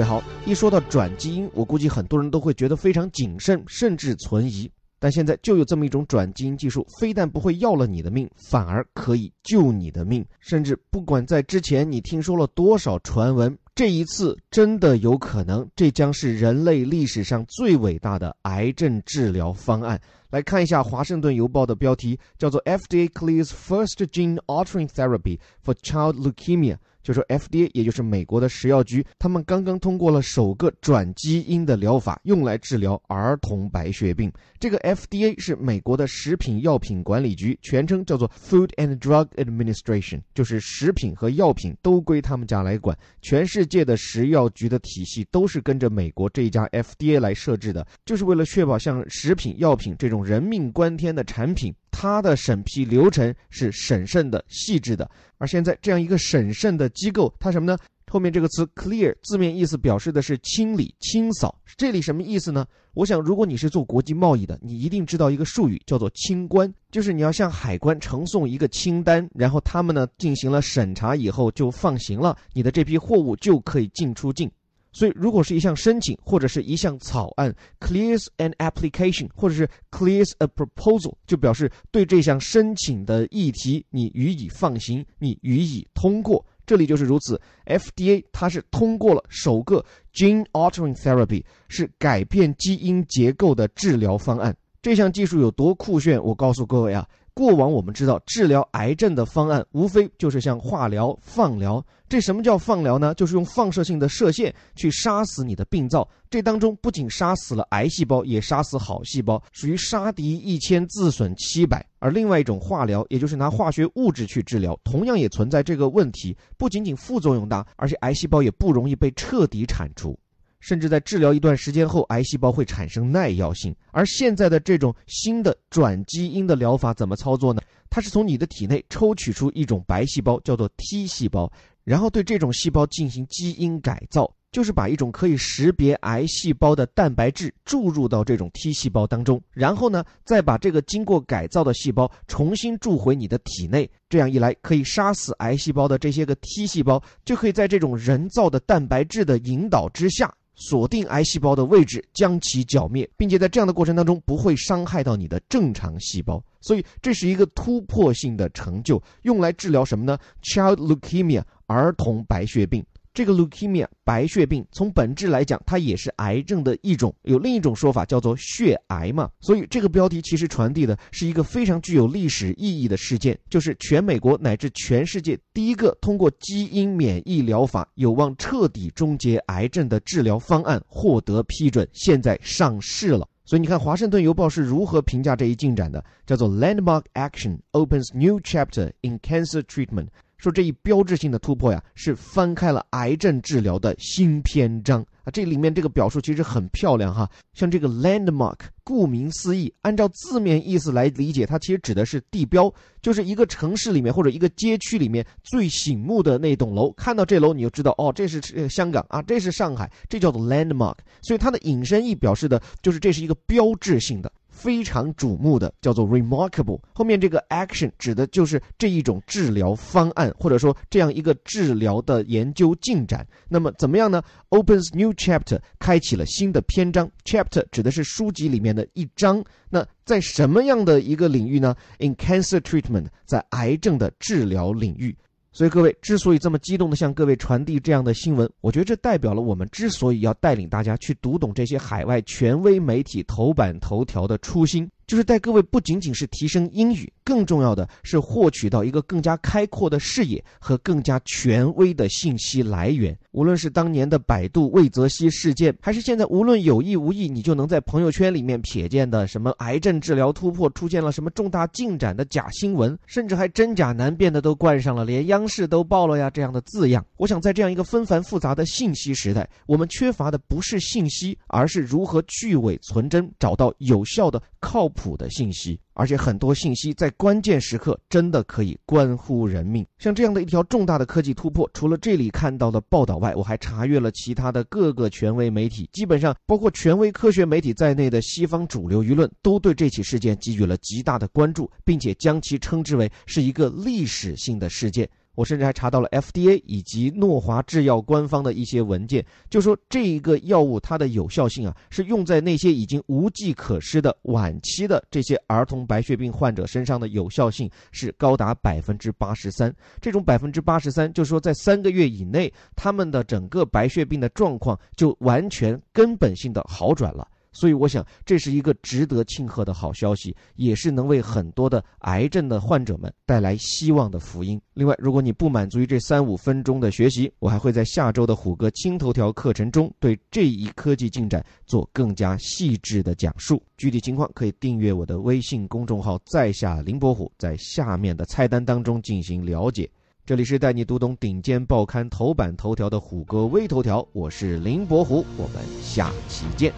[0.00, 4.70] 位好，一说到转基因，我估计很多人都会觉得非常谨慎，甚至存疑。
[4.98, 10.24] 但现在就有这么一种转基因技术，非但不会要了你的命，反而可以救你的命。
[10.40, 20.00] 甚至不管在之前你听说了多少传闻，这一次真的有可能，这将是人类历史上最伟大的癌症治疗方案。
[20.30, 26.76] 来看一下《华盛顿邮报》的标题，叫做 “FDA clears first gene altering therapy for child leukemia”。
[27.02, 34.30] 就说 FDA，也就是美国的食药局，他们刚刚通过了首个转基因的疗法，用来治疗儿童白血病。
[34.58, 42.96] 这个 FDA 是美国的食品药品管理局，全称叫做 Food and Drug Administration，就是食品和药品都归他们家来管。
[43.22, 51.74] 全世界的食药局的体系都是跟着美国这一家 FDA 来设置的，就是为了确保像食品药品这种人命关天的产品。
[51.90, 57.78] 它的审批流程是审慎的、细致的，而现在这样一个审慎的机构，它什么呢？
[58.10, 62.66] 后面这个词 “clear” 字面意思表示的是清理、清扫，这里什么意思呢？
[62.92, 74.50] 我想，如果你是做国际贸易的，你一定知道一个术语叫做清关，就是你要向海关呈送一个清单，然后他们呢进行了审查以后就放行了，你的这批货物就可以进出境。
[74.92, 86.44] 所以，如果是一项申请或者是一项草案，clears an application，或者是 clears a proposal，就表示对这项申请的议题你予以放行，你予以通过。
[86.66, 94.56] 这里就是如此，FDA 它是通过了首个 gene altering therapy，是改变基因结构的治疗方案。
[94.82, 96.22] 这项技术有多酷炫？
[96.22, 97.06] 我告诉各位啊。
[97.40, 101.82] 过往我们知道治疗癌症的方案，无非就是像化疗、放疗。
[102.06, 103.14] 这什么叫放疗呢？
[103.14, 106.06] 就是用放射性的射线去杀死你的病灶。
[106.28, 111.82] 这当中不仅杀死了癌细胞，也杀死好细胞，属于杀敌一千自损七百。
[111.98, 116.36] 而另外一种化疗，也就是拿化学物质去治疗，同样也存在这个问题。
[116.58, 120.14] 不仅仅副作用大，而且癌细胞也不容易被彻底铲除。
[120.60, 123.74] 甚至在治疗一段时间后，癌细胞会产生耐药性。
[123.90, 127.60] 而现在的这种新的转基因的疗法怎么操作呢？
[127.88, 131.50] 它是从你的体内抽取出一种白细胞，叫做 T 细胞，
[131.82, 143.90] 然后对这种细胞进行基因改造，就是把一种可以识别癌细胞的蛋白质注入到这种 T 细胞当中，然后呢，再把这个经过改造的细胞重新注回你的体内。
[144.08, 150.32] 这样一来，可以杀死癌细胞的这些个 T 细胞，就可以在这种人造的蛋白质的引导之下。
[150.60, 162.84] 锁定癌细胞的位置，将其剿灭，并且在这样的过程当中不会伤害到你的正常细胞，所以这是一个突破性的成就，用来治疗什么呢？Child leukemia，儿童白血病。
[163.12, 169.28] 这个 leukemia 白血病从本质来讲，它也是癌症的一种，有另一种说法叫做血癌嘛。
[169.40, 183.26] 所以这个标题其实传递的是一个非常具有历史意义的事件，就是全美国乃至全世界第一个通过基因免疫疗法有望彻底终结癌症的治疗方案获得批准，现在上市了。
[183.44, 186.04] 所以你看，《华盛顿邮报》是如何评价这一进展的？
[186.24, 190.06] 叫做 Landmark Action opens new chapter in cancer treatment。
[190.40, 195.30] 说这一标志性的突破呀，是翻开了癌症治疗的新篇章啊！
[195.30, 206.90] 这里面这个表述其实很漂亮哈，像这个 landmark，顾名思义，按照字面意思来理解，它其实指的是地标，就是一个城市里面或者一个街区里面最醒目的那栋楼。
[206.92, 210.96] 看到这楼，你就知道哦，这是香港啊，这是上海，这叫做 landmark。
[211.20, 214.32] 所以它的引申义表示的就是这是一个标志性的。
[214.60, 223.26] 非常瞩目的叫做 remarkable，后面这个 action 指的就是这一种治疗方案，或者说这样一个治疗的研究进展。
[223.48, 227.10] 那么怎么样呢？opens new chapter，开启了新的篇章。
[227.24, 229.42] chapter 指的是书籍里面的一章。
[229.70, 235.16] 那在什么样的一个领域呢？in cancer treatment，在癌症的治疗领域。
[235.52, 244.88] 所以各位之所以这么激动的向各位传递这样的新闻，我觉得这代表了我们之所以要带领大家去读懂这些海外权威媒体头版头条的初心。
[245.10, 253.18] 就是带各位不仅仅是提升英语，更重要的是获取到一个更加开阔的视野和更加权威的信息来源。
[253.32, 267.04] 无论是当年的百度魏则西事件，还是现在无论有意无意，你就能在朋友圈里面瞥见的什么癌症治疗突破出现了什么重大进展的假新闻，甚至还真假难辨的都冠上了连央视都报了呀这样的字样。
[267.16, 274.99] 我想在这样一个纷繁复杂的信息时代，我们缺乏的不是信息，而是如何去伪存真，找到有效的、靠谱。
[275.00, 279.86] 谱的信息，而且很多信息在关键时刻真的可以关乎人命。
[279.98, 295.08] 像这样的一条重大的科技突破，除了这里看到的报道外，我还查阅了其他的各个权威媒体，基本上包括权威科学媒体在内的西方主流舆论都对这起事件给予了极大的关注，并且将其称之为是一个历史性的事件。
[295.34, 309.74] 我甚至还查到了 FDA 以及诺华制药官方的一些文件，就说这一个药物它的有效性啊，是用在那些已经无计可施的晚期的这些儿童白血病患者身上的有效性是高达百分之八十三。
[310.00, 317.26] 这种百分之八十三，就是说在三个月以内，他们的整个白血病的状况就完全根本性的好转了。
[317.52, 324.60] 所以我想，这是一个值得庆贺的好消息，也是能为很多的癌症的患者们带来希望的福音。
[324.74, 333.62] 另外，如果你不满足于这三五分钟的学习，我还会在下周的虎哥轻头条课程中，对这一科技进展做更加细致的讲述。
[333.76, 339.90] 具体情况可以订阅我的微信公众号“在下林伯虎”，在下面的菜单当中进行了解。
[340.24, 346.72] 这里是带你读懂顶尖报刊头版头条的虎哥微头条，我是林伯虎，我们下期见。